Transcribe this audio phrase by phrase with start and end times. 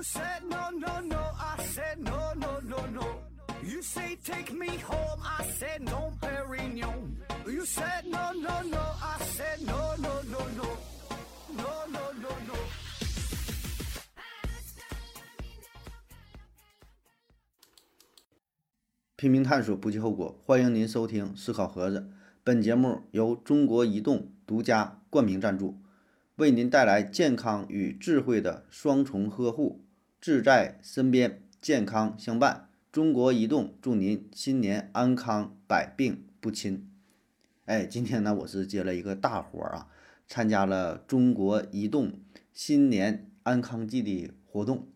[0.00, 3.06] You said no, no, no, I said no, no, no, no.
[3.62, 7.18] You say take me home, I said no, Perignon.
[7.46, 10.64] You said no, no, no, I said no, no, no, no.
[11.54, 12.54] No, no, no, no.
[19.16, 20.34] 拼命探索，不计后果。
[20.46, 22.00] 欢迎您收听《思考盒子》，
[22.42, 25.78] 本节目由中国移动独家冠名赞助，
[26.36, 29.84] 为您带来健康与智慧的双重呵护，
[30.20, 32.68] 志在身边，健康相伴。
[32.92, 36.86] 中国移动祝您新年安康，百病不侵。
[37.64, 39.88] 哎，今天呢，我是接了一个大活儿啊，
[40.28, 42.12] 参加了中国移动
[42.52, 44.88] 新年安康季的活动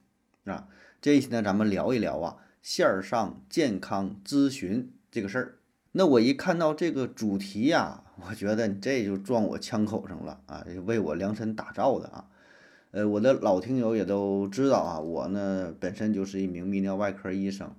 [0.44, 0.68] 啊。
[1.00, 2.36] 这一期呢，咱们聊一聊啊。
[2.60, 5.58] 线上健康咨询这个事儿，
[5.92, 12.28] 那我一看到这个主题呀，我觉得你这就撞我枪口上了啊，为我量身打造的啊。
[12.94, 17.74] 呃，我的老听友也都知道啊，我呢本身就是一名泌尿外科医生。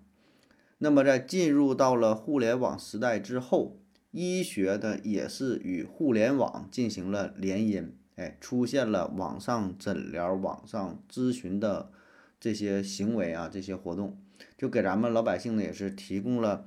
[0.79, 3.79] 那么在进入到了互联网时代之后，
[4.11, 11.91] 医学的也是与互联网进行了联姻，哎，出现了网上诊疗、网上咨询的
[12.37, 14.19] 这些行为啊，这些活动。
[14.57, 16.65] 就给咱们老百姓呢，也是提供了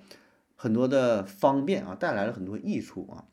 [0.57, 3.27] 很多的方便啊，带来了很多益处啊。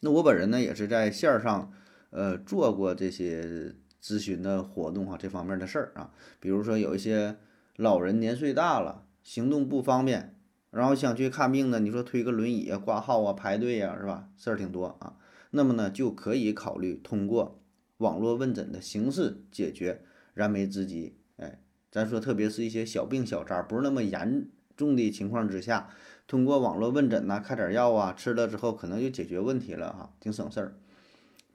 [0.00, 1.72] 那我本人呢，也是在线儿上
[2.10, 3.72] 呃做过这些
[4.06, 6.12] 咨询的活动啊，这方面的事儿啊。
[6.38, 7.36] 比如说有一些
[7.74, 10.36] 老人年岁大了，行动不方便，
[10.70, 14.28] 然后想去看病呢，你说推个轮椅啊、挂号啊、排队呀，是吧？
[14.36, 15.16] 事儿挺多啊。
[15.50, 17.60] 那么呢，就可以考虑通过
[17.96, 20.02] 网络问诊的形式解决
[20.34, 21.16] 燃眉之急。
[21.38, 21.58] 哎
[21.90, 25.88] 咱说，特别是一些小病小灾，不是那么严重的情况之下，
[26.26, 30.76] 通过网络问诊呐，开点药啊，吃了之后可能就解决问题了哈，挺省事儿。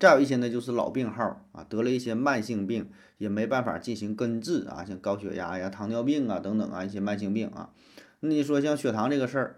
[0.01, 7.69] 再有一些呢，就是老病号啊，得了一些慢性病，也没办法进行根治啊，像高血压呀、糖尿病啊等等啊一些慢性病啊。
[8.21, 9.57] 那你说像血糖这个事儿，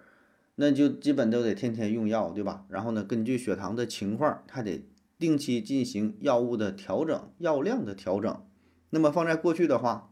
[0.56, 2.66] 那就基本都得天天用药，对吧？
[2.68, 4.86] 然后呢，根据血糖的情况，还得
[5.18, 8.46] 定期进行药物的调整、药量的调整。
[8.90, 10.12] 那么放在过去的话，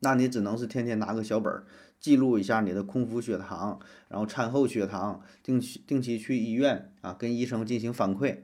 [0.00, 1.66] 那你只能是天天拿个小本儿
[2.00, 8.38] 记录一下你的空腹血糖，然后餐后血糖，定期定期去医院啊，跟医生进行反馈。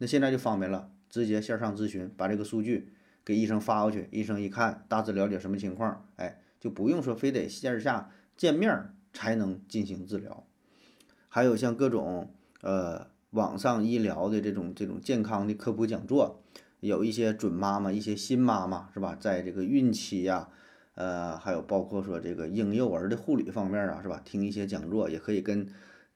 [0.00, 10.46] 那现在就方便了，直接线上咨询，把这个数据给医生发过去，医生一看，大致了解什么情况，哎，就不用说非得线下见面才能进行治疗。
[11.28, 16.42] 还有像各种呃网上医疗的这种这种健康的科普讲座，
[16.80, 20.48] 有一些准妈妈、一些新妈妈是吧，在这个孕期呀。
[20.96, 24.20] 呃，还有包括说这个婴幼儿的护理方面啊，是吧？
[24.22, 25.66] 听一些讲座，也可以跟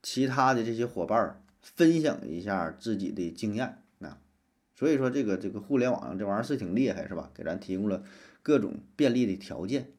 [0.03, 1.41] 其他的这些伙伴
[1.73, 4.19] 分享一下自己的经验啊。
[4.75, 7.31] 所以说，这个这个互联网这玩意儿是挺厉害，是吧？
[7.33, 8.03] 给咱提供了
[8.43, 9.91] 各种便利的条件。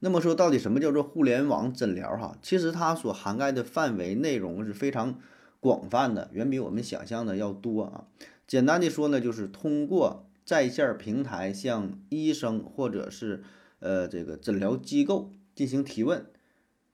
[0.00, 2.16] 那么说，到底什么叫做互联网诊疗？
[2.16, 5.18] 哈，其实它所涵盖的范围内容是非常
[5.60, 8.04] 广泛的，远比我们想象的要多啊。
[8.46, 13.42] 简单的说呢，就是通过在线平台向医生或者是
[13.78, 16.26] 呃，这个诊疗机构进行提问，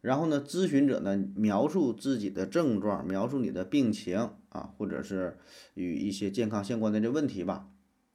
[0.07, 5.37] 然后呢，咨询者呢描述自己的症状，描述你的病情啊，或者是
[5.75, 7.69] 与一些健康相关的这问题吧，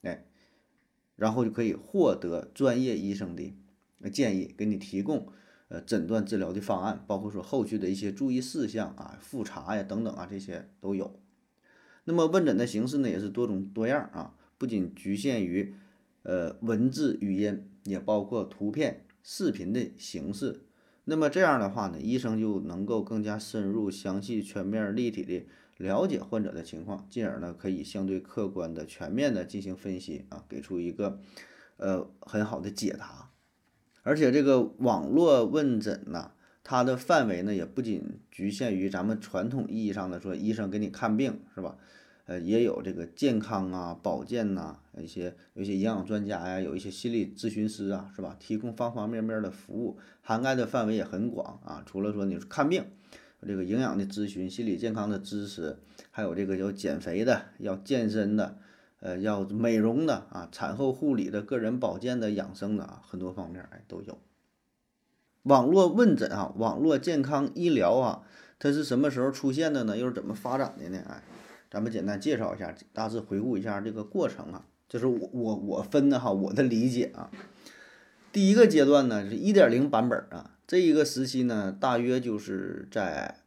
[0.04, 0.26] 哎，
[1.18, 3.54] 然后就可以获得专业医生的
[4.10, 5.28] 建议，给你提供
[5.68, 11.20] 呃诊断治疗的方案，包括说后续的一些注意事项啊、复查呀等等啊，这些都有。
[12.06, 15.76] 那么问诊的形式呢，也是多种多样啊，不仅局限于
[16.24, 17.68] 呃文字语音。
[17.84, 20.62] 也包括图片、视频的形式，
[21.04, 25.46] 那么这样的话呢，医生就能够更加深入、详细、全面、立体的
[25.78, 31.20] 了解患者的情况，进而呢可以相对客观的、全面的进行分析啊，给出一个
[31.78, 33.32] 呃很好的解答。
[34.04, 36.32] 而且这个网络问诊呢，
[36.64, 41.78] 它的范围呢也不仅局限于咱们传统意义上的说医生给你看病，是吧？
[42.32, 48.38] 呃，也有这个健康啊、保健呐，一些有一些营养专家呀，有一些心理咨询师啊，是吧？
[48.40, 51.84] 提供方方面面的服务，涵盖的范围也很广啊。
[51.86, 52.86] 除了说你看病，
[53.46, 55.80] 这个营养的咨询、心理健康的知识，
[56.10, 58.58] 还有这个要减肥的、要健身的、
[59.02, 64.18] 呃，要美容的啊，产后护理的、个人保健的、养生的啊，很多方面哎都有。
[65.44, 68.24] 网络问诊啊，网络健康医疗啊，
[68.58, 69.98] 它是什么时候出现的呢？
[69.98, 71.04] 又是怎么发展的呢？
[71.10, 71.22] 哎。
[71.72, 77.32] 咱们简单介绍一下，大致回顾一下这个过程啊，就是我我我分的哈，我的理解啊。
[78.34, 83.38] 第一个阶段呢是一点零版本啊，这一个时期呢大约就是在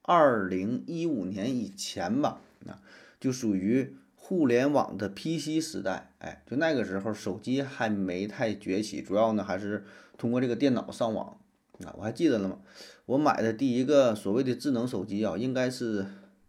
[0.00, 2.80] 二零一五年以前吧，啊，
[3.20, 9.84] 就属于互联网的 PC 时代，哎，就那个时候手机还没太崛起，主要呢还是
[10.16, 11.38] 通过这个电脑上网
[11.84, 11.92] 啊。
[11.98, 12.58] 我还记得了吗？
[13.04, 16.06] 我买的第一个所谓的智能手机啊，应该是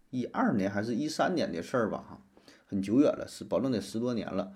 [0.09, 1.97] 一二年还是一三年的事儿吧？
[2.09, 2.21] 哈，
[2.65, 4.51] 很久远了，是保证得十多年了。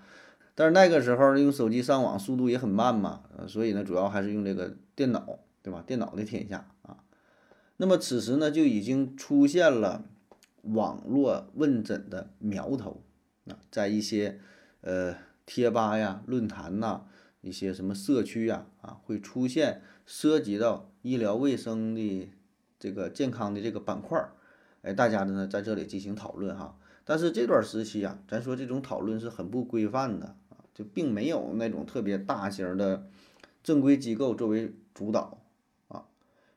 [0.56, 5.84] 但是那个时候用手机上网速度也很慢嘛，所以呢，主要还是用这个电脑，对吧？
[5.86, 6.98] 电脑的天下啊。
[7.78, 10.06] 那么此时呢，就已经出现了
[10.62, 13.04] 网络问诊的苗头。
[13.46, 14.40] 啊，在一些
[14.82, 15.16] 呃
[15.46, 17.02] 贴吧呀、论坛呐、
[17.42, 22.30] 一些什么社区呀，啊，会出现涉及到医疗卫生的
[22.80, 24.32] 这个健康的这个板块儿，
[24.84, 26.78] 哎，大家呢在这里进行讨论哈。
[27.06, 33.08] 但是这段时期啊，咱说这种讨论是很不规范的啊，就并没有那种特别大型的
[33.64, 35.42] 正规机构作为主导
[35.88, 36.06] 啊，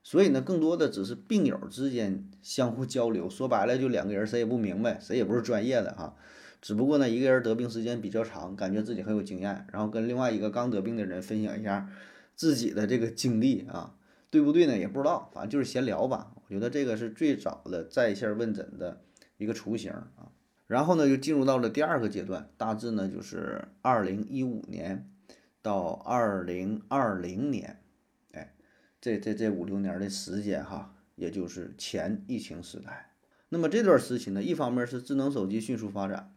[0.05, 6.15] 所以呢，更多的只是病友之间相互交流，说白了就两个人谁也不明白，谁也不是专业的哈。
[6.63, 11.89] 只不过呢，一个人得病时间比较长，感觉自己很有经验，然后跟另外一个刚得病的人分享一下
[12.35, 13.95] 自己的这个经历啊，
[14.37, 14.77] 对不对呢？
[14.77, 16.31] 也不知道，反正就是闲聊吧。
[16.35, 19.01] 我觉得这个是最早的在线问诊的
[19.39, 20.31] 一个雏形啊。
[20.67, 25.11] 然后呢，就进入到了第二个阶段，大致呢就是二零一五年
[25.63, 27.81] 到二零二零年，
[28.33, 28.55] 哎，
[29.01, 33.15] 这这这五六年的时间哈，也就是前疫情时代。
[33.49, 36.31] 那么这段时期呢，一方面是智能手机迅速发展。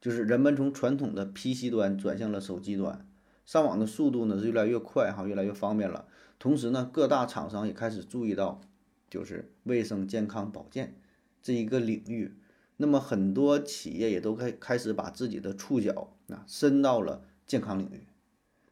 [0.00, 3.08] 就是人们从传统的 PC 端转向了手机端，
[3.46, 6.06] 上网的速度呢是越来越快哈，越来越方便了。
[6.38, 8.60] 同时呢，各大厂商也开始注意到，
[9.08, 10.96] 就是卫生健康保健
[11.42, 12.34] 这一个领域。
[12.76, 18.06] 那么很多企业也都开开始把自己的触角啊伸到了健康领域。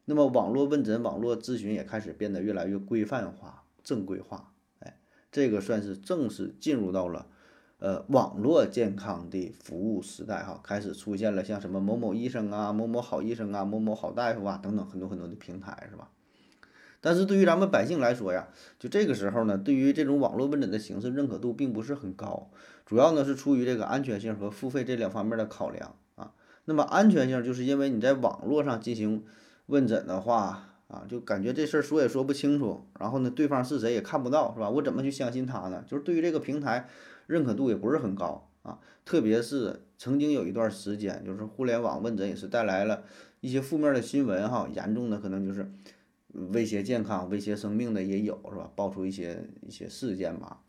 [0.05, 4.53] 那么网络问诊、网络咨询也开始变得越来越规范化、正规化。
[4.81, 4.99] 哎，
[5.33, 7.29] 这个算是正式进入到了。
[7.81, 16.09] 呃，网络健康的服务时代哈，开始出现了像什么某某医生啊、某某好医生啊、某某好大夫啊等等很多很多的平台，是吧？
[17.03, 18.49] 但是对于咱们百姓来说呀，
[18.79, 22.49] 就这个时候呢，对于这种网络问诊的形式认可度并不是很高，
[22.87, 26.33] 主要呢是出于这个安全性和付费这两方面的考量啊。
[26.65, 29.25] 那么安全性就是因为你在网络上进行
[29.67, 34.71] 问诊的话啊，就感觉这事儿说也说不清楚，然后呢，对方是谁也看不到，是吧？
[34.71, 35.85] 我怎么去相信他呢？
[35.87, 36.89] 就是对于这个平台。
[37.27, 43.05] 认可度也不是很高啊，特别是曾经有一段时间，就是互联网问诊也是带来了
[43.41, 45.71] 一些负面的新闻哈，严重的可能就是
[46.29, 48.71] 威胁健康、威胁生命的也有是吧？
[48.75, 50.61] 爆出一些一些事件吧。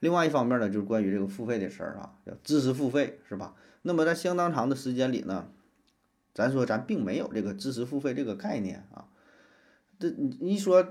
[0.00, 3.54] 另外一方面呢，就是关于这个付费的事儿啊，叫知识付费是吧？
[3.82, 5.48] 那么在相当长的时间里呢，
[6.34, 9.08] 咱说咱并没有这个知识付费这个概念啊。
[9.98, 10.86] 这你一说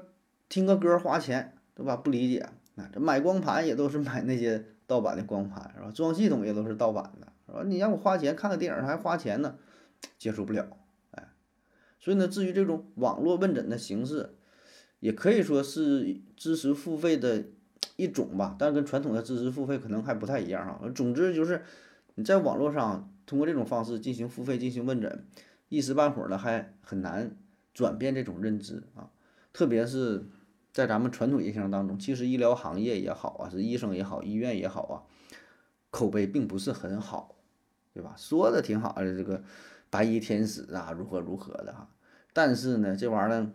[0.49, 1.95] 听个歌花钱对吧？
[1.95, 4.65] 不理解，那这买光盘也都是买那些。
[4.87, 5.91] 盗版的光盘是吧？
[5.93, 7.61] 装系统也都是盗版的，是吧？
[7.65, 9.57] 你让我花钱看个电影还花钱呢，
[10.17, 10.65] 接受不了，
[11.11, 11.27] 哎。
[11.99, 14.35] 所以呢，至于这种网络问诊的形式，
[15.01, 17.43] 也可以说是知识付费的
[17.97, 20.89] 一种吧，但跟传统的知识付费可能还不太一样哈。
[20.95, 21.63] 总之就是
[22.15, 25.25] 你在网络上通过这种方式进行付费进行问诊，
[25.67, 27.35] 一时半会儿呢还很难
[27.73, 29.09] 转变这种认知啊，
[29.51, 30.25] 特别是。
[30.77, 34.95] 在咱们传统印象当中，其实医疗行业也好啊，是医生也好，医院也好啊，
[35.89, 37.33] 口碑并不是很好，
[37.95, 38.13] 对吧？
[38.15, 39.43] 说的挺好的，这个
[39.89, 41.89] 白衣天使啊，如何如何的哈。
[42.31, 43.49] 但是呢，这玩意儿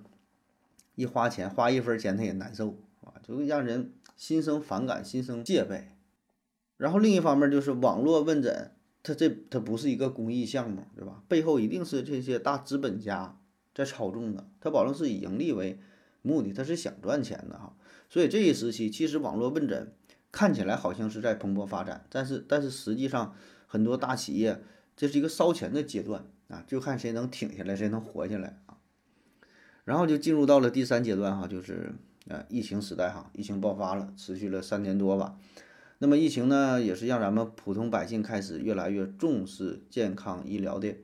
[0.96, 5.92] 一花钱，花一分钱他也难受啊，就会让人心生反感，心生戒备。
[6.76, 8.72] 然后另一方面就是网络问诊，
[9.04, 11.22] 它这它不是一个公益项目，对吧？
[11.28, 13.38] 背后一定是这些大资本家
[13.72, 15.78] 在操纵的，它保证是以盈利为。
[16.22, 17.76] 目的他是想赚钱的哈，
[18.08, 19.92] 所以这一时期其实网络问诊
[20.30, 23.34] 看起来好像是在蓬勃发展，但是但是实际上
[23.66, 24.62] 很多大企业
[24.96, 28.78] 这是一个烧钱的阶段啊，就看谁能挺下来，谁能活下来啊。
[29.84, 31.92] 然后就进入到了第三阶段哈，就是
[32.28, 35.36] 呃疫情时代哈，疫情爆发了，持续了三年多吧。
[35.98, 40.96] 那么疫情呢，也是让咱们普通百姓开始越来越重视健康医疗的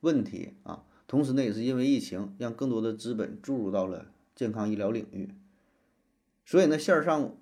[0.00, 4.06] 问题啊，同时呢，也是因为疫情让更多的资本注入到了。
[4.34, 5.30] 健康医疗领域，
[6.44, 7.36] 所以呢，线上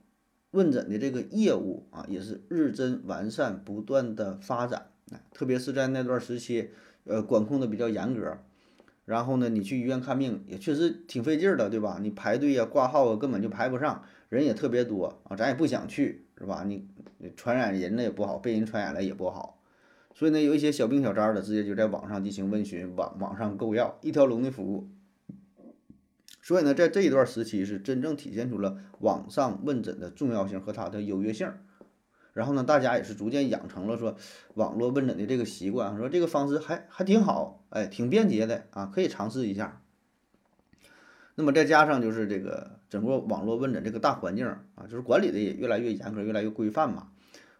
[0.51, 4.89] 问诊的这个业务啊，也是日臻完善，不断的发展。
[5.33, 6.71] 特别是在那段时期，
[7.05, 8.39] 呃，管控的比较严格，
[9.05, 11.99] 然后呢，你去医院看病也确实挺费劲的，对吧？
[12.01, 16.65] 你排队呀、挂号啊，根本就排不上，人也特别多啊，咱也不想去，是吧？
[16.65, 16.87] 你
[17.37, 19.61] 传染人呢也不好，被人传染了也不好。
[20.15, 24.89] 所以呢，有一些小病小灾的，直接就在网上进行问询，网网上购药，一条龙的服务。
[26.43, 31.51] 所以呢，在这一段时期是真正体现出了网上问诊的重要性和它的优越性。
[32.33, 34.17] 然后呢，大家也是逐渐养成了说
[34.55, 39.83] 网络问诊的这个习惯，说这个方式还还挺好，哎，挺便捷的啊，可以尝试一下。
[41.35, 47.09] 那么再加上就是这个整个网络问诊这个大环境啊，就是管理的也越来越严格，越来越规范嘛。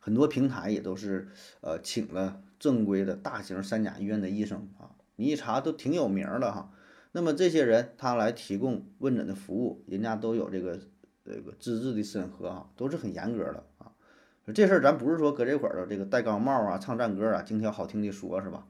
[0.01, 1.29] 很多平台也都是
[1.61, 6.73] 呃请了正规的大型三甲医院的医生啊，你一查都挺有名的哈。
[7.13, 10.81] 那么这些人他来提供问诊的服务，人家都有这个
[11.25, 13.93] 这个资质的审核啊，都是很严格的啊。
[14.55, 18.67] 这事儿咱不是说搁这块儿的这个戴高帽啊、唱赞歌啊、精挑好听的说是吧？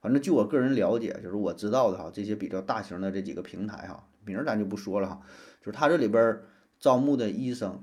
[0.00, 4.06] 反正据我个人了解，就是我知道的哈，这些比较大型的这几个平台哈。
[4.26, 5.22] 名儿咱就不说了哈，
[5.60, 6.40] 就是他这里边
[6.78, 7.82] 招募的医生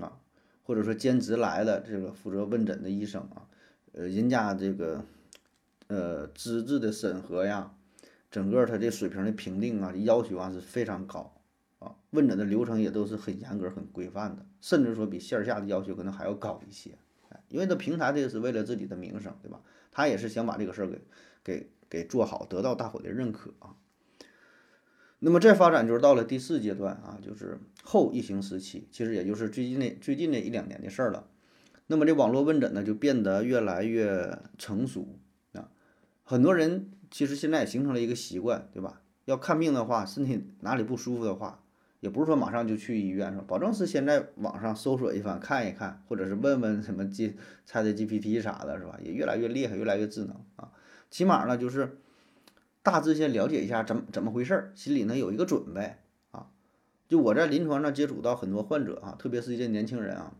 [0.00, 0.18] 啊，
[0.64, 3.46] 或者说兼职来的这个负责问诊的医生啊，
[3.92, 5.04] 呃，人家这个
[5.86, 7.74] 呃资质的审核呀，
[8.32, 11.32] 整个他这水平的评定啊，要求啊是非常高
[11.78, 16.92] 啊，问诊的流程也都是很严格、很规范的，甚至说比线下的要求可能还要高一些。
[17.28, 19.60] 哎，因为这平台这个是为了自己的名声，对吧？
[19.92, 21.00] 他也是想把这个事儿给
[21.44, 23.76] 给给做好，得到大伙的认可啊。
[25.18, 31.28] 那么这发展就是到了第四阶段啊，就是后疫情时期，其实也就是最近那最近那一两年的事儿了。
[31.86, 35.18] 那么这网络问诊呢，就变得越来越成熟
[35.52, 35.68] 啊。
[36.24, 39.00] 很多人其实现在也形成了一个习惯，对吧？
[39.26, 41.62] 要看病的话，身体哪里不舒服的话，
[42.00, 43.44] 也不是说马上就去医院，是吧？
[43.46, 48.98] 保证是先在网上搜索一番，看一看，或者是问问什么 G、c t GPT 啥的，是吧？
[49.00, 50.72] 也越来越厉害，越来越智能啊。
[51.08, 51.98] 起码呢，就是。
[52.84, 55.98] 大致先了解一下怎么怎么回事儿，心里呢有一个准备
[56.32, 56.48] 啊。
[57.08, 60.34] 就我在临床上接触到很多患者啊，特别是一些年轻人啊，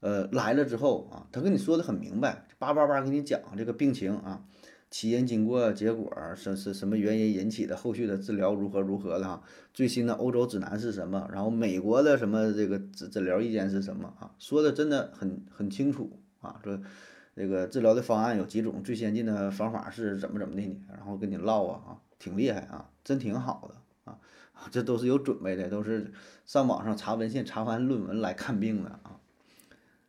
[0.00, 4.42] 呃来了之后啊，他跟你说的很明白，叭叭叭给你讲这个病情啊，
[4.90, 9.42] 起因、经过、结果是是什么原因引起的，后续的治疗如何如何的哈。
[9.74, 11.28] 最新的欧洲指南是什么？
[11.32, 14.30] 然后美国的什么这个诊诊疗意见是什么啊？
[14.38, 16.80] 说的真的很很清楚啊，说。
[17.38, 20.74] 这个治疗的方案有几种，最先进的方法是怎么怎么的呢？
[20.88, 24.18] 然后跟你唠啊啊，挺厉害啊，真挺好的啊，
[24.72, 26.10] 这都是有准备的，都是
[26.46, 29.15] 上网上查文献、查完论文来看病的啊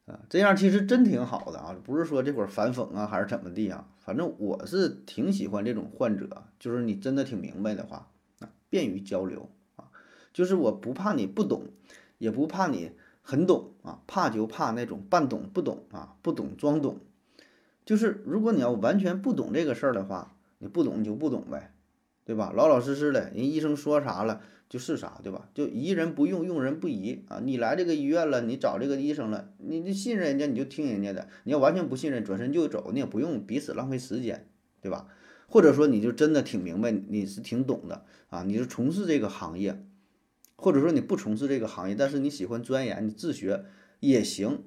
[0.07, 8.09] 啊，这样其实真挺好的啊，不是说这会儿反讽啊还是怎么地啊，反正我是挺喜欢这种患者，就是你真的挺明白的话
[8.39, 9.91] 啊，便于交流啊，
[10.31, 11.63] 就是我不怕你不懂，
[12.17, 17.01] 也不怕你很懂啊，怕就怕那种半懂不懂啊，不懂装懂。
[17.83, 21.73] 就是如果你要完全不懂这个事儿的话，你不懂你就不懂呗，
[22.23, 22.53] 对吧？
[22.55, 25.49] 老老实实的，人医生说啥了就是啥，对吧？
[25.53, 27.39] 就疑人不用，用人不疑啊！
[27.43, 34.47] 你来这个医院了，你找这个医生了，你你信任人家你就听人家的，你要完全不信任，转身就走，你也不用彼此浪费时间，
[34.81, 35.07] 对吧？
[35.47, 39.85] 或者说你就真的挺明白，你是挺懂的啊，你是从事这个行业，
[40.55, 43.65] 或者说你不从事这个行业，但是你喜欢钻研，你自学
[43.99, 44.63] 也行。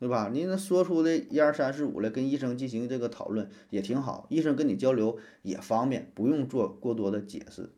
[0.00, 0.30] 对吧？
[0.32, 7.72] 你能说出的一二三四五来，跟医生进行这个讨论也挺好，医生跟你交流也方便，不用做过多的解释，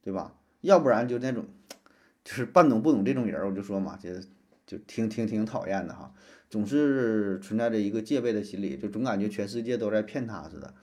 [0.00, 0.39] 对吧？
[0.60, 1.46] 要不然就那种，
[2.24, 4.10] 就是半懂不懂这种人，我就说嘛，就
[4.66, 6.12] 就挺挺挺讨厌的哈，
[6.48, 10.74] 总是存在着一个戒备的心理，就总感觉全世界都在骗他似的。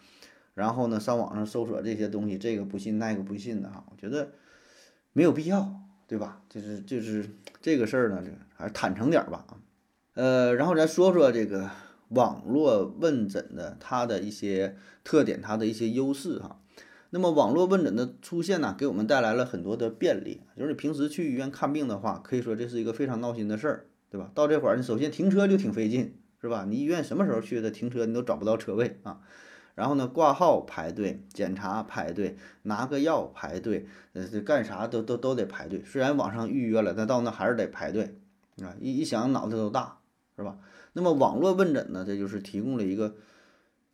[0.56, 4.32] 然后呢，上网上搜索这些东西，这个不信那个不信的哈，我觉得
[5.14, 6.42] 没有必要，对吧？
[6.50, 7.30] 就是就是
[7.62, 8.24] 这个事儿呢，
[8.56, 9.58] 还是坦诚点吧啊。
[10.16, 11.70] 呃，然后咱说说这个
[12.10, 16.60] 网络问诊的它的一些特点，它的一些优势哈。
[17.10, 20.42] 那么网络问诊的出现呢，给我们带来了很多的便利。
[20.56, 24.30] 就是你平时去医院看病的话，可以说这是一个非常闹心的事儿，对吧？
[24.34, 26.66] 到这会儿，你首先停车就挺费劲，是吧？
[26.68, 27.72] 你医院什么时候去的？
[27.72, 29.20] 停车你都找不到车位啊。
[29.76, 35.84] 然后呢，挂号排队，检查排队，拿个药排队，呃，这干啥都都都得排队。
[35.86, 38.18] 虽然网上预约了，但到那还是得排队
[38.62, 38.76] 啊。
[38.80, 40.00] 一一想，脑袋都大。
[40.40, 40.56] 是吧？
[40.94, 42.04] 那么网络问诊呢？
[42.06, 43.16] 这就是提供了一个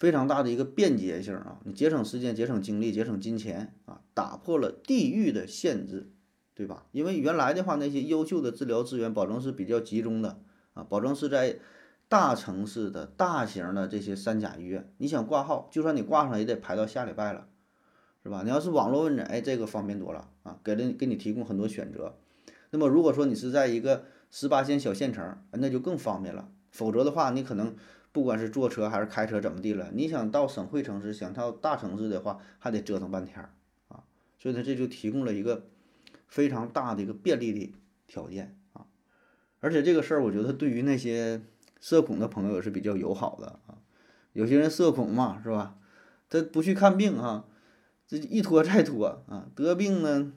[0.04, 6.12] 非常大的一个便捷性啊，你节省时间、节省精力、节省金钱啊，打破了地域的限制，
[6.54, 6.88] 对吧？
[6.92, 10.42] 因为原来的话，那些优秀的治疗资源保证是比较集中的
[10.74, 11.58] 啊，保证是在
[12.10, 14.92] 大城市的大型的这些三甲医院。
[14.98, 17.48] 你想挂号，就算你挂上也得排到下礼拜了，
[18.24, 18.42] 是吧？
[18.44, 22.18] 你要是网络问诊，哎，这个方便多了啊，给了给你提供很多选择。
[22.72, 26.50] 那么如果说你是在一个十八线小县城，那就更方便了。
[26.72, 27.74] 否则的话，你可能
[28.14, 33.50] 不管是坐车还是开车怎么地了，你想到省会城市，想到大城市的话，还得折腾半天儿
[33.90, 34.04] 啊。
[34.38, 35.66] 所以呢，这就提供了一个
[36.28, 37.74] 非常大的一个便利的
[38.08, 38.86] 条件啊。
[39.60, 41.42] 而且这个事儿，我觉得对于那些
[41.82, 43.82] 社恐的朋友也是比较友好的啊。
[44.34, 45.76] 有些人社恐嘛，是吧？
[46.30, 47.46] 他不去看病啊，
[48.08, 50.34] 这一拖再拖啊，得病呢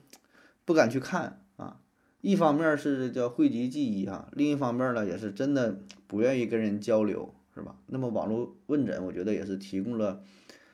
[0.65, 1.79] 不敢去看啊。
[2.21, 7.75] 一方面是叫汇集记忆哈，另一方面呢也是真的不愿意跟人交流，是吧？
[7.87, 10.23] 那么网络问诊，我觉得也是提供了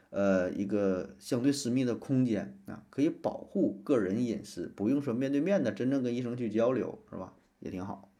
[0.10, 7.34] 呃一个相对私密的空间啊，可以保护个人隐私，不用说面对面的真正跟医生去交流，是吧？
[7.60, 8.12] 也挺好。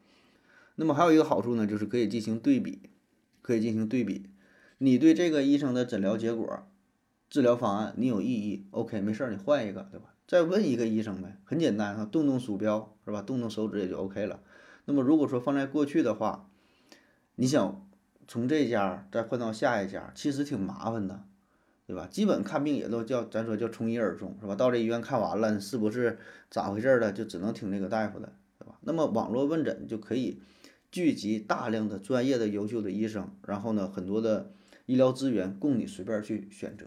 [0.76, 2.90] 那么还有一个好处呢，就是可以进行对比，
[3.42, 4.28] 可以进行对比。
[4.78, 6.68] 你对这个医生的诊疗结果、
[7.30, 10.16] 治疗方案你有异议，OK，没事儿，你换一个，对吧？
[10.26, 13.22] 再问一个医生呗，很简单哈，动动鼠标是吧？
[13.22, 14.42] 动动手指也就 OK 了。
[14.86, 16.50] 那么如果说放在过去的话，
[17.36, 17.88] 你想
[18.28, 21.24] 从这家再换到下一家，其实挺麻烦的，
[21.86, 22.08] 对吧？
[22.10, 24.56] 基本看病也都叫咱说叫从一而终是吧？
[24.56, 26.18] 到这医院看完了，是不是
[26.50, 28.76] 咋回事的，就只能听那个大夫的，对吧？
[28.82, 30.40] 那么网络问诊就可以
[30.92, 34.52] 聚集大量的专业的优秀的医生，然后呢，很多的
[34.86, 36.86] 医疗资源供你随便去选择。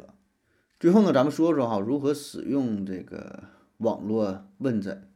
[0.79, 3.45] 最后呢，咱们说说哈，如何使用这个
[3.79, 5.09] 网络问诊？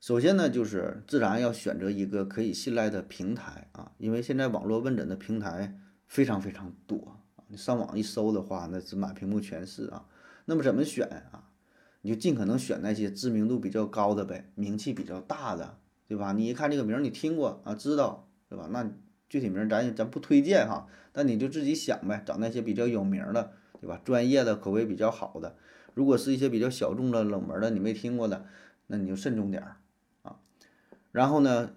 [0.00, 5.76] 首先呢，就是自然要选择一个可以信赖的平台啊，因为现在网络问诊的平台
[6.06, 10.06] 非常非常多啊，你上网一搜的话，那是满屏幕全是啊。
[10.44, 11.50] 那么怎么选啊？
[12.02, 16.32] 你就尽可能选那些知名度比较高的呗，名气比较大的，对吧？
[16.32, 18.68] 你一看这个名儿，你听过啊，知道，对吧？
[18.70, 18.88] 那
[19.28, 23.52] 具体名咱咱不推荐哈，但你就自己想呗，找那些比较有名的。
[23.80, 24.00] 对吧？
[24.04, 25.56] 专业的口碑比较好的，
[25.94, 28.44] 如果是一些比较小众的、冷门的，你没听过的，
[28.88, 29.76] 那你就慎重点儿。
[31.12, 31.70] 然后呢，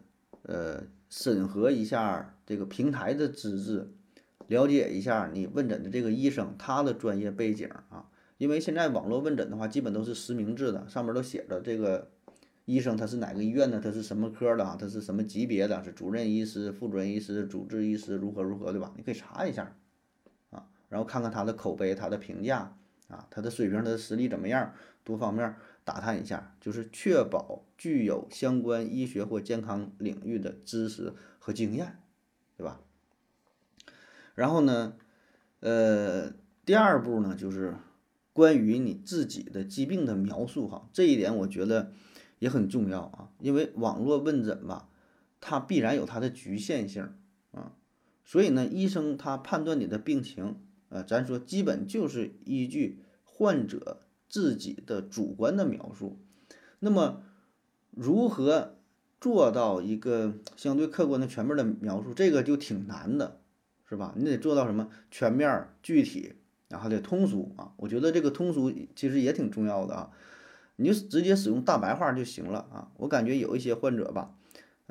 [0.43, 3.89] 呃，审核一下这个平台的资质，
[4.47, 8.07] 了解一下你问诊的这个医生他的专业背景啊。
[8.37, 12.09] 因为现在网络问诊的话，基本都是实名制的，上面都写着这个
[12.65, 18.91] 医生他是哪个医院的，他是什么科的啊，他是什么级别的，是主任医师、副主任医师、主治医师，如何如何，对吧？
[18.97, 19.75] 你可以查一下
[20.49, 20.65] 啊。
[20.89, 22.75] 然后看看他的口碑、他的评价
[23.09, 24.73] 啊，他的水平、他的实力怎么样，
[25.03, 31.99] 多方面打探一下，就是确保具有相关医学或健康领域的知识和经验，
[32.57, 32.81] 对吧？
[34.35, 34.95] 然后呢，
[35.59, 36.33] 呃，
[36.65, 37.75] 第二步呢，就是
[38.33, 41.91] 关于你自己的疾病的描述哈，这一点我觉得
[42.39, 44.89] 也很重要啊，因为网络问诊吧，
[45.39, 47.13] 它必然有它的局限性
[47.51, 47.73] 啊，
[48.23, 50.57] 所以呢，医生他判断你的病情。
[50.89, 54.01] 呃，咱说基本就是依据患者
[54.31, 56.17] 自己的主观的描述，
[56.79, 57.21] 那么
[57.91, 58.77] 如何
[59.19, 63.41] 做到一个相对客观的全面的描述，这个就挺难的，
[63.87, 64.15] 是吧？
[64.15, 66.33] 你得做到什么全面具体，
[66.69, 67.73] 然后得通俗啊。
[67.75, 70.11] 我觉得这个通俗其实也挺重要的啊，
[70.77, 72.89] 你就直接使用大白话就行了啊。
[72.95, 74.33] 我感觉有一些患者吧。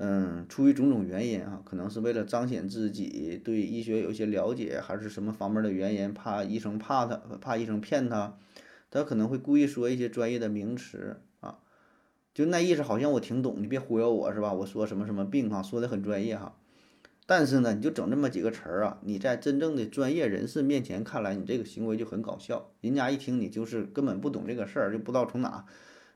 [0.02, 8.38] 嗯，出于种种原因啊，可能是为了彰显自己对医学有一些了解，还是什么方面的原因，怕医生怕他，怕医生骗他，
[8.90, 11.58] 他可能会故意说一些专业的名词啊，
[12.34, 14.52] 就那意思好像我挺懂，你别忽悠我是吧？
[14.52, 16.56] 我说什么什么病哈，说的很专业哈，
[17.26, 25.64] 但是呢，你就整这么几个词儿啊，你在真正的专业人士面前看来，你这个行为就很搞笑，人家一听你就是根本不懂这个事儿，就不知道从哪。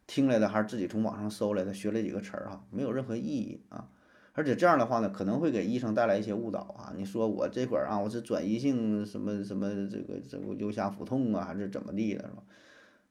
[0.06, 3.88] 听来的还是自己从网上搜来的，学了几个词儿哈，没有任何意义啊！
[4.34, 6.92] 而且这样的话呢，可能会给医生带来一些误导啊。
[6.94, 12.42] 你说我这会儿啊，我是转移性什么什么这个这个右下腹痛啊，还是怎么地的，是吧？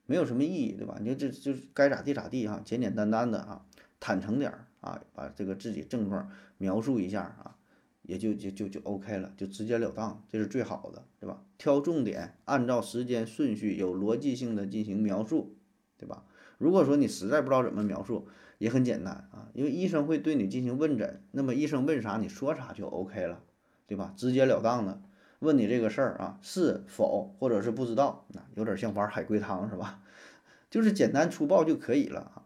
[0.06, 0.98] 没有什么意义，对吧？
[1.02, 3.66] 你就这就该咋地咋地哈，简简单单的啊，
[4.00, 7.56] 坦诚点儿啊，把这个自己症状描述一下啊，
[8.02, 11.42] 也就就就就 OK 了，就直截了当，这是最好的，对吧？
[11.58, 15.56] 挑重点，按照时间顺序，有逻辑性的进行描述，
[15.98, 16.26] 对吧？
[16.58, 23.42] 如果说你实在不知道怎么描述，也很简单啊，因为医生会对你进行问诊，那么医生问啥你说啥就 OK 了，
[23.88, 24.14] 对吧？
[24.18, 25.02] 直截了当的
[25.44, 30.00] 问你这个事儿啊，是否或者是不知道，那有点像玩海龟汤是吧？
[30.72, 32.44] 就是简单粗暴就可以了啊。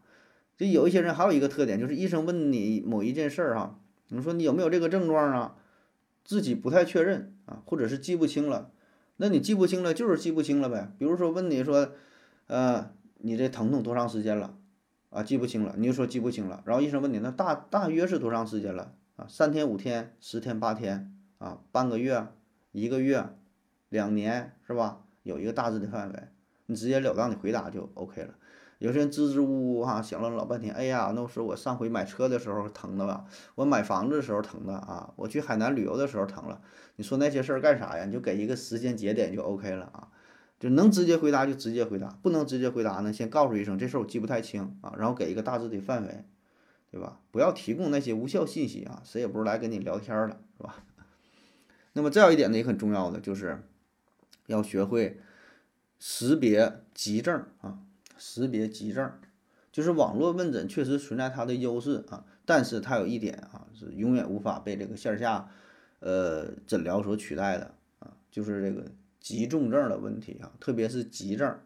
[0.57, 3.79] 就有一些人还有一个特点，就是医生问你某一件事儿哈，
[4.09, 5.55] 你说你有没有这个症状啊，
[6.25, 8.71] 自己不太确认啊，或者是记不清了，
[9.15, 10.91] 那你记不清了就是记不清了呗。
[10.97, 11.91] 比如说问你说，
[12.47, 12.91] 呃。
[13.19, 14.55] 你这疼痛多长时间了？
[15.09, 16.61] 啊，记不清了，你就说记不清了。
[16.67, 18.93] 然后医生问你，那大大约是多长时间了？
[19.15, 22.27] 啊，三天、五天、十天、八天，啊，半个月、
[22.79, 23.27] 一个月、
[23.89, 25.01] 两年，是吧？
[25.23, 26.27] 有一个大致的范围，
[26.67, 28.35] 你直截了当的回答就 OK 了。
[28.77, 33.25] 有些人支支吾吾哈，想了老半天，哎呀，那是我上回买车的时候疼的吧？
[33.55, 35.11] 我买房子的时候疼的啊？
[35.15, 36.61] 我去海南旅游的时候疼了？
[36.97, 38.05] 你说那些事儿干啥呀？
[38.05, 40.09] 你就给一个时间节点就 OK 了啊。
[40.59, 46.25] 就能直接回答就直接回答，不能直接回答呢，先告诉一声这事儿我记不太清啊，然后给一个大致的范围，
[46.91, 47.19] 对吧？
[47.31, 50.75] 不要提供那些无效信息啊，谁也不是来跟你聊天的，是吧？
[51.97, 53.59] 那么再有一点呢，也很重要的就是
[54.45, 55.19] 要学会
[55.97, 57.79] 识别急症啊，
[58.19, 59.11] 识别急症，
[59.71, 65.49] 就是网络问诊确实存在它的优势啊，但是它有一点啊，是永远无法被这个线下
[65.99, 71.59] 呃诊疗所取代的啊，就是这个急重症的问题啊，特别是急症。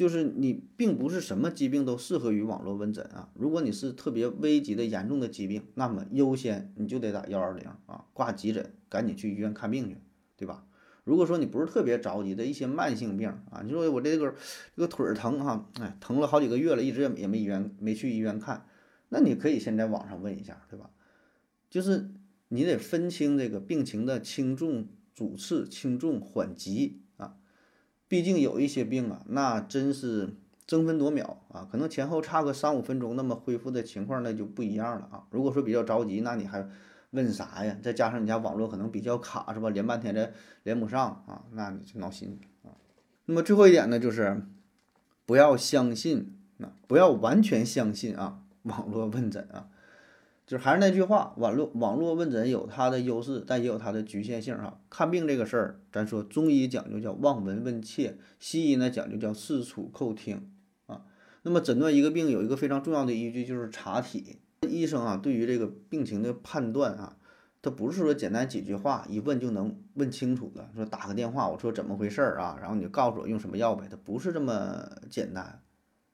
[0.00, 3.28] 就是你并不是什么疾病都适合于网络问诊啊。
[3.34, 9.98] 如果你是特别危急的严重的疾病，那么优先你就得打幺二零啊，挂急诊，赶紧去医院看病去，
[10.38, 10.64] 对吧？
[11.04, 14.34] 如果说你不是特别着急的一些慢性病啊，你说我这个
[14.74, 18.64] 这个腿儿疼哈，哎，疼了好几个月了，一直也也没医院没去医院看，
[19.10, 20.88] 那你可以先在网上问一下，对吧？
[21.68, 22.10] 就是
[22.48, 27.02] 你得分清这个病情的轻重、主次、轻重缓急。
[28.10, 30.34] 毕竟有一些病啊，那真是
[30.66, 35.22] 争分夺秒啊，可能前后差个三五分钟，那么恢复的情况那就不一样了啊。
[35.30, 36.68] 如果说比较着急，那你还
[37.12, 37.76] 问啥呀？
[37.80, 39.70] 再加上你家网络可能比较卡，是吧？
[39.70, 40.32] 连半天这
[40.64, 42.74] 连不上啊，那你就闹心啊。
[43.26, 44.42] 那么最后一点呢，就是
[45.24, 49.68] 不要相信啊，不要完全相信啊，网络问诊啊。
[50.50, 54.80] 就还是那句话，网络网络问诊有它的优势，但也有它的局限性哈。
[54.90, 60.50] 看病这个事儿，咱说中医讲究叫望闻问切，西医呢讲究叫视触叩听
[60.86, 61.02] 啊。
[61.42, 64.40] 那么诊断一个病有一个非常重要的依据就是查体。
[64.68, 67.16] 医生啊，对于这个病情的判断啊，
[67.62, 70.68] 他不是说简单几句话一问就能问清楚的。
[70.74, 75.62] 说打个电话，我说怎么回事儿啊，然后你就告诉我用什么药呗，它不是这么简单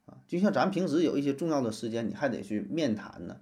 [0.04, 0.18] 啊。
[0.26, 3.38] 就像咱平时有一些重要的时间，你还得去面谈呢。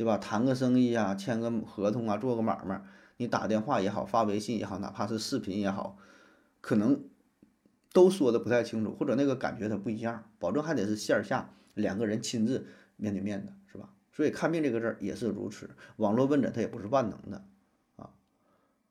[0.00, 0.16] 对吧？
[0.16, 2.82] 谈个生意啊，签个合同啊，做个买卖，
[3.18, 5.98] 你打电话也好，发微信也好，哪怕是视频也好，
[6.62, 7.04] 可能
[7.92, 10.24] 都说的不太清楚，或者那个感觉它不一样。
[10.38, 13.90] 保证还得是线下两个人亲自面对面的，是吧？
[14.10, 15.68] 所以看病这个事儿也是如此。
[15.96, 17.44] 网络问诊它也不是万能的
[17.96, 18.08] 啊。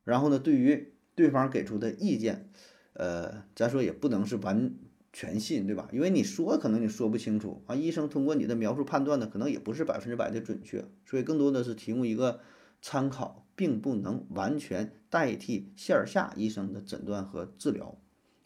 [0.04, 2.48] 然后呢，对于对方给出的意见，
[2.92, 4.76] 呃，咱说也不能是完。
[5.12, 5.88] 全信对吧？
[5.92, 12.40] 因为你说可能你说不清楚啊，医生通过你的描述判断呢，可能也不是百分之百的准确，所以更多的是提供一个
[12.80, 17.98] 参考，并不能完全代替线下医生的诊断和治疗。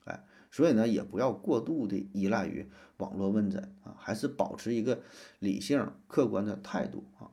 [0.04, 5.02] 哎，所以呢，也不要过度的依赖于网络问诊啊，还是保持一个
[5.38, 7.30] 理性客观的态度啊。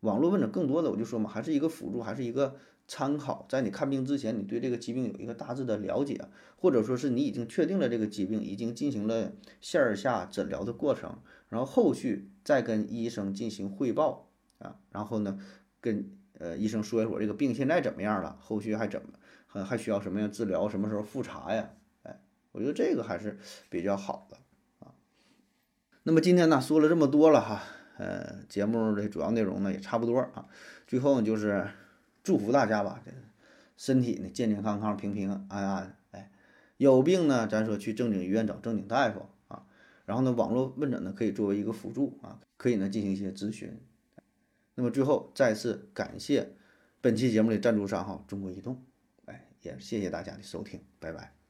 [0.00, 2.56] 网络问诊更多的我就说嘛，还是一个辅助，还是一个。
[2.94, 6.20] 参考，在你看病之前，你对这个疾病有一个大致的了解，
[6.56, 11.16] 或者说是你已经确定了这个疾病，已经进行了线下诊疗的过程，
[11.48, 14.28] 然后后续再跟医生进行汇报
[14.58, 15.38] 啊，然后呢，
[15.80, 16.06] 跟
[16.38, 19.08] 呃医生说一说这个病现在怎么样了，后续还怎么
[19.46, 21.70] 还还需要什么样治疗，什么时候复查呀？
[22.02, 22.20] 哎，
[22.52, 23.38] 我觉得这个还是
[23.70, 24.36] 比较好的
[24.80, 24.92] 啊。
[26.02, 27.62] 那么今天呢，说了这么多了哈，
[27.96, 30.46] 呃，节目的主要内容呢也差不多啊，
[30.86, 31.66] 最后呢就是。
[32.22, 33.10] 祝福大家吧，这
[33.76, 35.96] 身体呢健健康康、平平安安。
[36.12, 36.30] 哎，
[36.76, 39.66] 有病呢，咱说去正经医院找正经大夫啊。
[40.04, 43.80] 然后呢，网络问诊呢可以作为一个辅助啊，可以呢进行一些咨询。
[44.74, 46.54] 那么最后再次感谢
[47.00, 48.82] 本期节目的赞助商哈，中国移动。
[49.26, 51.41] 哎，也谢谢大家的收听，拜拜。